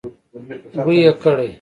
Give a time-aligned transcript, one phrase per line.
[0.83, 1.49] بوی يې کړی.